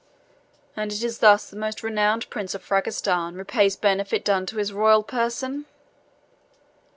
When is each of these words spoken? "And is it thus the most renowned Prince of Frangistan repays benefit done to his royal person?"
"And 0.75 0.91
is 0.91 1.03
it 1.03 1.21
thus 1.21 1.47
the 1.47 1.55
most 1.55 1.83
renowned 1.83 2.27
Prince 2.31 2.55
of 2.55 2.65
Frangistan 2.65 3.35
repays 3.35 3.75
benefit 3.75 4.25
done 4.25 4.47
to 4.47 4.57
his 4.57 4.73
royal 4.73 5.03
person?" 5.03 5.67